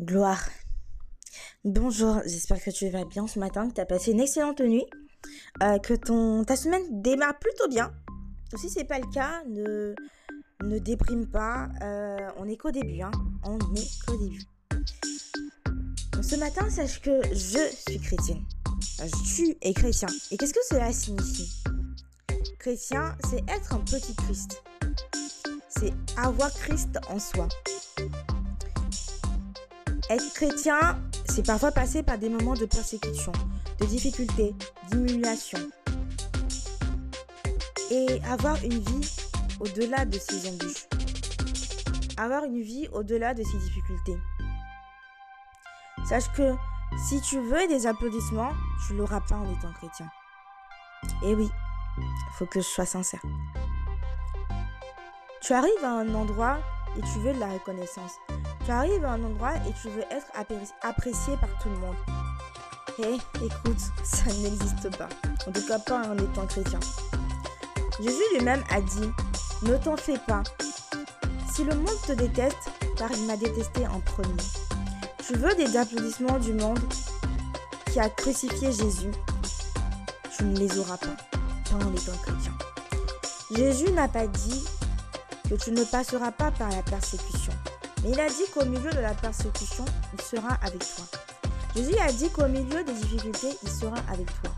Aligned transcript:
Gloire. 0.00 0.48
Bonjour, 1.64 2.20
j'espère 2.24 2.62
que 2.62 2.70
tu 2.70 2.88
vas 2.88 3.04
bien 3.04 3.26
ce 3.26 3.40
matin, 3.40 3.68
que 3.68 3.74
tu 3.74 3.80
as 3.80 3.84
passé 3.84 4.12
une 4.12 4.20
excellente 4.20 4.60
nuit, 4.60 4.84
euh, 5.60 5.78
que 5.80 5.94
ton, 5.94 6.44
ta 6.44 6.54
semaine 6.54 7.02
démarre 7.02 7.36
plutôt 7.40 7.66
bien. 7.66 7.92
Si 8.56 8.70
c'est 8.70 8.84
pas 8.84 9.00
le 9.00 9.12
cas, 9.12 9.42
ne, 9.48 10.78
déprime 10.78 11.26
pas, 11.26 11.68
euh, 11.82 12.16
on 12.36 12.46
est 12.46 12.56
qu'au 12.56 12.70
début, 12.70 13.02
hein. 13.02 13.10
on 13.42 13.58
est 13.74 14.06
qu'au 14.06 14.16
début. 14.18 14.42
ce 16.22 16.36
matin, 16.36 16.70
sache 16.70 17.02
que 17.02 17.20
je 17.32 17.68
suis 17.88 17.98
chrétienne. 17.98 18.44
Tu 19.34 19.56
es 19.60 19.74
chrétien. 19.74 20.08
Et 20.30 20.36
qu'est-ce 20.36 20.54
que 20.54 20.64
cela 20.70 20.92
signifie? 20.92 21.60
Chrétien, 22.60 23.16
c'est 23.28 23.42
être 23.50 23.74
un 23.74 23.80
petit 23.80 24.14
Christ. 24.14 24.62
C'est 25.68 25.92
avoir 26.16 26.52
Christ 26.52 27.00
en 27.08 27.18
soi. 27.18 27.48
Être 30.10 30.32
chrétien, 30.32 30.98
c'est 31.28 31.44
parfois 31.44 31.70
passer 31.70 32.02
par 32.02 32.16
des 32.16 32.30
moments 32.30 32.54
de 32.54 32.64
persécution, 32.64 33.32
de 33.78 33.84
difficultés, 33.84 34.54
d'humiliation. 34.90 35.58
Et 37.90 38.18
avoir 38.30 38.56
une 38.64 38.78
vie 38.78 39.16
au-delà 39.60 40.06
de 40.06 40.18
ces 40.18 40.48
embûches. 40.48 40.86
Avoir 42.16 42.44
une 42.44 42.62
vie 42.62 42.88
au-delà 42.92 43.34
de 43.34 43.42
ces 43.42 43.58
difficultés. 43.58 44.16
Sache 46.08 46.32
que 46.34 46.54
si 47.06 47.20
tu 47.20 47.38
veux 47.40 47.68
des 47.68 47.86
applaudissements, 47.86 48.52
tu 48.86 48.94
l'auras 48.94 49.20
pas 49.20 49.36
en 49.36 49.52
étant 49.52 49.72
chrétien. 49.74 50.08
Et 51.22 51.34
oui, 51.34 51.50
il 51.98 52.32
faut 52.38 52.46
que 52.46 52.60
je 52.60 52.66
sois 52.66 52.86
sincère. 52.86 53.22
Tu 55.42 55.52
arrives 55.52 55.84
à 55.84 55.90
un 55.90 56.14
endroit 56.14 56.58
et 56.96 57.00
tu 57.12 57.18
veux 57.20 57.34
de 57.34 57.40
la 57.40 57.52
reconnaissance. 57.52 58.12
Tu 58.68 58.72
arrives 58.72 59.04
à 59.06 59.12
un 59.12 59.24
endroit 59.24 59.54
et 59.66 59.72
tu 59.80 59.88
veux 59.88 60.02
être 60.10 60.26
apprécié 60.82 61.34
par 61.38 61.48
tout 61.62 61.70
le 61.70 61.78
monde. 61.78 61.96
Eh, 62.98 63.14
écoute, 63.42 63.80
ça 64.04 64.26
n'existe 64.26 64.94
pas. 64.94 65.08
En 65.46 65.52
tout 65.52 65.66
cas, 65.66 65.78
pas 65.78 66.02
en 66.06 66.18
étant 66.18 66.46
chrétien. 66.46 66.78
Jésus 67.98 68.20
lui-même 68.34 68.62
a 68.70 68.82
dit 68.82 69.08
Ne 69.62 69.74
t'en 69.78 69.96
fais 69.96 70.18
pas. 70.18 70.42
Si 71.50 71.64
le 71.64 71.76
monde 71.76 71.98
te 72.06 72.12
déteste, 72.12 72.68
car 72.98 73.10
il 73.10 73.26
m'a 73.26 73.38
détesté 73.38 73.86
en 73.86 74.00
premier. 74.00 74.36
Tu 75.26 75.32
veux 75.32 75.54
des 75.54 75.74
applaudissements 75.74 76.38
du 76.38 76.52
monde 76.52 76.78
qui 77.90 78.00
a 78.00 78.10
crucifié 78.10 78.70
Jésus 78.70 79.12
Tu 80.36 80.44
ne 80.44 80.58
les 80.58 80.78
auras 80.78 80.98
pas, 80.98 81.16
pas 81.70 81.86
en 81.86 81.94
étant 81.94 82.18
chrétien. 82.22 82.52
Jésus 83.50 83.90
n'a 83.92 84.08
pas 84.08 84.26
dit 84.26 84.66
que 85.48 85.54
tu 85.54 85.70
ne 85.70 85.84
passeras 85.84 86.32
pas 86.32 86.50
par 86.50 86.68
la 86.68 86.82
persécution. 86.82 87.54
Mais 88.02 88.10
il 88.10 88.20
a 88.20 88.28
dit 88.28 88.44
qu'au 88.52 88.64
milieu 88.64 88.90
de 88.90 89.00
la 89.00 89.14
persécution, 89.14 89.84
il 90.14 90.20
sera 90.20 90.54
avec 90.62 90.78
toi. 90.78 91.04
Jésus 91.74 91.98
a 91.98 92.12
dit 92.12 92.30
qu'au 92.30 92.46
milieu 92.48 92.82
des 92.84 92.92
difficultés, 92.92 93.56
il 93.62 93.68
sera 93.68 93.96
avec 94.10 94.26
toi. 94.42 94.50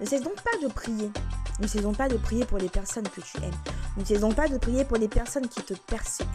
Ne 0.00 0.06
cesse 0.06 0.22
donc 0.22 0.40
pas 0.42 0.56
de 0.62 0.72
prier. 0.72 1.10
Ne 1.60 1.66
cesse 1.66 1.82
donc 1.82 1.96
pas 1.96 2.08
de 2.08 2.16
prier 2.16 2.44
pour 2.44 2.58
les 2.58 2.68
personnes 2.68 3.08
que 3.08 3.20
tu 3.20 3.36
aimes. 3.38 3.54
Ne 3.96 4.04
cesse 4.04 4.20
donc 4.20 4.34
pas 4.34 4.48
de 4.48 4.58
prier 4.58 4.84
pour 4.84 4.96
les 4.96 5.08
personnes 5.08 5.48
qui 5.48 5.62
te 5.62 5.74
persécutent. 5.74 6.30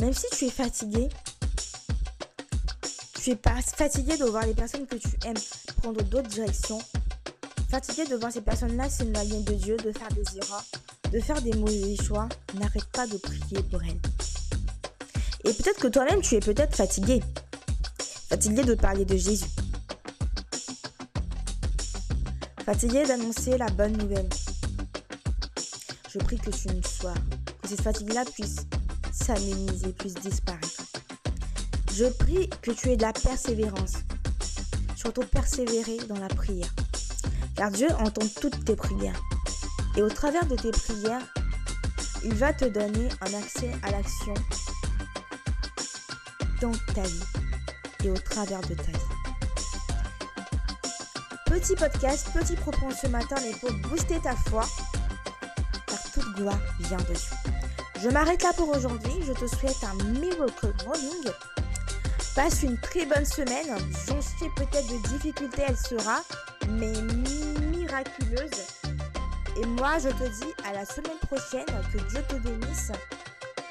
Même 0.00 0.12
si 0.12 0.26
tu 0.36 0.46
es 0.46 0.50
fatigué, 0.50 1.08
tu 3.20 3.30
es 3.30 3.38
fatigué 3.76 4.16
de 4.16 4.24
voir 4.24 4.44
les 4.44 4.54
personnes 4.54 4.86
que 4.86 4.96
tu 4.96 5.10
aimes 5.24 5.36
prendre 5.80 6.02
d'autres 6.02 6.28
directions, 6.28 6.80
fatigué 7.72 8.04
de 8.04 8.16
voir 8.16 8.30
ces 8.30 8.42
personnes-là 8.42 8.90
s'éloigner 8.90 9.42
de 9.44 9.54
Dieu, 9.54 9.78
de 9.78 9.92
faire 9.92 10.08
des 10.08 10.36
erreurs, 10.36 10.64
de 11.10 11.18
faire 11.20 11.40
des 11.40 11.54
mauvais 11.54 11.96
choix, 11.96 12.28
n'arrête 12.52 12.84
pas 12.92 13.06
de 13.06 13.16
prier 13.16 13.62
pour 13.70 13.82
elle. 13.82 13.98
Et 15.44 15.54
peut-être 15.54 15.80
que 15.80 15.88
toi-même, 15.88 16.20
tu 16.20 16.34
es 16.34 16.40
peut-être 16.40 16.76
fatigué. 16.76 17.22
Fatigué 18.28 18.62
de 18.62 18.74
parler 18.74 19.06
de 19.06 19.16
Jésus. 19.16 19.46
Fatigué 22.66 23.06
d'annoncer 23.06 23.56
la 23.56 23.70
bonne 23.70 23.96
nouvelle. 23.96 24.28
Je 26.10 26.18
prie 26.18 26.36
que 26.36 26.50
tu 26.50 26.68
ne 26.68 26.82
sois, 26.82 27.14
que 27.62 27.68
cette 27.68 27.80
fatigue-là 27.80 28.26
puisse 28.26 28.56
s'améniser, 29.12 29.94
puisse 29.94 30.14
disparaître. 30.16 30.82
Je 31.94 32.04
prie 32.04 32.50
que 32.60 32.72
tu 32.72 32.90
aies 32.90 32.98
de 32.98 33.02
la 33.02 33.14
persévérance. 33.14 33.94
Surtout 34.94 35.24
persévérer 35.24 35.96
dans 36.06 36.18
la 36.18 36.28
prière. 36.28 36.68
Car 37.56 37.70
Dieu 37.70 37.88
entend 37.98 38.26
toutes 38.40 38.64
tes 38.64 38.76
prières. 38.76 39.20
Et 39.96 40.02
au 40.02 40.08
travers 40.08 40.46
de 40.46 40.56
tes 40.56 40.70
prières, 40.70 41.22
il 42.24 42.34
va 42.34 42.52
te 42.52 42.64
donner 42.64 43.08
un 43.20 43.34
accès 43.34 43.70
à 43.82 43.90
l'action 43.90 44.34
dans 46.60 46.72
ta 46.94 47.02
vie 47.02 47.24
et 48.04 48.10
au 48.10 48.16
travers 48.16 48.60
de 48.60 48.74
ta 48.74 48.82
vie. 48.82 49.12
Petit 51.46 51.74
podcast, 51.74 52.28
petit 52.32 52.56
propos 52.56 52.90
ce 52.90 53.08
matin, 53.08 53.36
mais 53.42 53.52
pour 53.60 53.72
booster 53.88 54.18
ta 54.20 54.34
foi, 54.34 54.64
car 55.86 56.02
toute 56.14 56.34
gloire 56.34 56.58
vient 56.80 56.96
de 56.98 57.04
Dieu. 57.14 57.52
Je 58.02 58.08
m'arrête 58.08 58.42
là 58.42 58.50
pour 58.56 58.68
aujourd'hui. 58.68 59.12
Je 59.24 59.32
te 59.32 59.46
souhaite 59.46 59.84
un 59.84 59.94
miracle 60.04 60.72
morning. 60.84 61.30
Passe 62.34 62.62
une 62.62 62.78
très 62.78 63.06
bonne 63.06 63.24
semaine. 63.24 63.76
J'en 64.08 64.20
sais 64.20 64.50
peut-être 64.56 64.88
de 64.88 65.08
difficultés, 65.08 65.62
elle 65.68 65.76
sera, 65.76 66.22
mais 66.68 66.92
Et 69.56 69.66
moi, 69.66 69.98
je 69.98 70.08
te 70.08 70.24
dis 70.24 70.52
à 70.64 70.72
la 70.72 70.84
semaine 70.84 71.18
prochaine. 71.26 71.66
Que 71.92 71.98
Dieu 72.10 72.22
te 72.28 72.36
bénisse. 72.36 72.92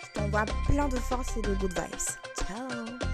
Je 0.04 0.20
t'envoie 0.20 0.46
plein 0.68 0.88
de 0.88 0.98
force 0.98 1.36
et 1.38 1.42
de 1.42 1.56
good 1.56 1.74
vibes. 1.74 2.18
Ciao 2.38 3.11